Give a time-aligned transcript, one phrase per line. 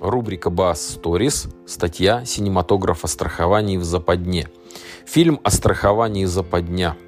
[0.00, 4.48] рубрика «Бас Stories», статья «Синематограф о страховании в западне».
[5.06, 6.96] Фильм о страховании западня–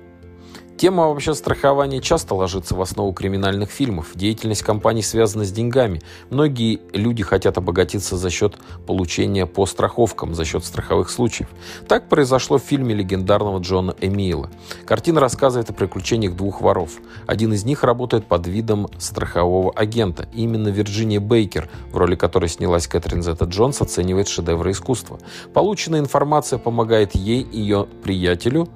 [0.79, 4.11] Тема вообще страхования часто ложится в основу криминальных фильмов.
[4.15, 6.01] Деятельность компаний связана с деньгами.
[6.31, 8.55] Многие люди хотят обогатиться за счет
[8.87, 11.49] получения по страховкам, за счет страховых случаев.
[11.89, 14.51] Так произошло в фильме легендарного Джона Эмила.
[14.87, 16.93] Картина рассказывает о приключениях двух воров.
[17.27, 20.29] Один из них работает под видом страхового агента.
[20.33, 25.19] именно Вирджиния Бейкер, в роли которой снялась Кэтрин Зетта Джонс, оценивает шедевры искусства.
[25.53, 28.69] Полученная информация помогает ей и ее приятелю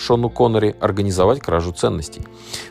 [0.00, 2.22] Шону Коннери организовать кражу ценностей.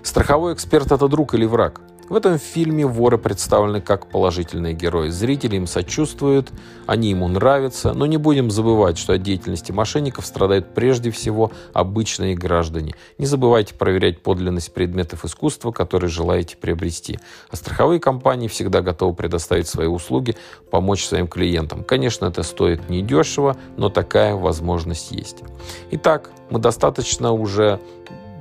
[0.02, 1.82] Страховой эксперт– это друг или враг?
[2.09, 5.09] В этом фильме воры представлены как положительные герои.
[5.09, 6.52] Зрители им сочувствуют,
[6.88, 12.34] они ему нравятся, но не будем забывать, что от деятельности мошенников страдают прежде всего обычные
[12.34, 12.95] граждане.
[13.20, 17.20] Не забывайте проверять подлинность предметов искусства, которые желаете приобрести.
[17.52, 20.35] А страховые компании всегда готовы предоставить свои услуги,
[20.71, 21.84] помочь своим клиентам.
[21.84, 25.43] Конечно, это стоит недешево, но такая возможность есть.
[25.91, 27.80] Итак, мы достаточно уже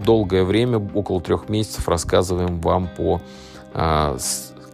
[0.03, 3.21] долгое время, около трех месяцев, рассказываем вам по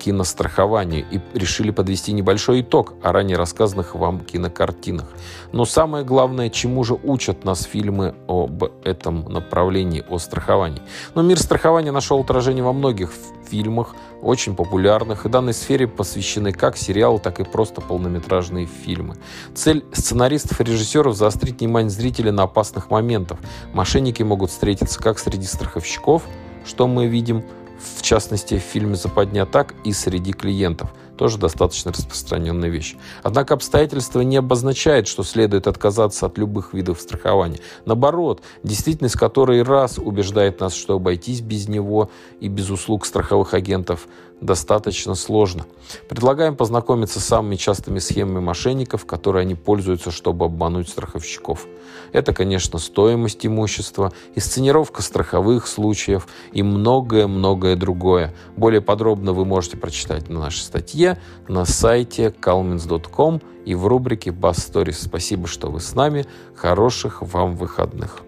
[0.05, 5.07] кинострахованию и решили подвести небольшой итог о ранее рассказанных вам кинокартинах.
[5.53, 10.83] Но самое главное, чему же учат нас фильмы об этом направлении, о страховании.
[11.15, 13.13] Но мир страхования нашел отражение во многих
[13.49, 19.17] фильмах, очень популярных, и данной сфере посвящены как сериалы, так и просто полнометражные фильмы.
[19.55, 23.39] Цель сценаристов и режиссеров– заострить внимание зрителя на опасных моментах.
[23.73, 26.25] Мошенники могут встретиться как среди страховщиков,
[26.67, 27.43] что мы видим–
[27.99, 30.91] в частности, в фильме «Западня так» и среди клиентов.
[31.17, 32.97] Тоже достаточно распространенная вещь.
[33.23, 37.61] Однако обстоятельства не обозначает, что следует отказаться от любых видов страхования.
[37.87, 44.09] Наоборот, действительность, которой раз убеждает нас, что обойтись без него и без услуг страховых агентов
[44.41, 45.65] достаточно сложно.
[46.09, 51.67] Предлагаем познакомиться с самыми частыми схемами мошенников, которые они пользуются, чтобы обмануть страховщиков.
[52.13, 58.35] Это, конечно, стоимость имущества, инсценировка страховых случаев и многое-многое другое.
[58.57, 61.14] Более подробно вы можете прочитать на нашей статье
[61.49, 65.05] на сайте calmins.com и в рубрике Bass Stories.
[65.05, 66.27] Спасибо, что вы с нами.
[66.55, 68.23] Хороших вам выходных.